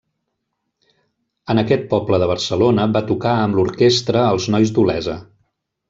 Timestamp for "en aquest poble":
1.53-2.21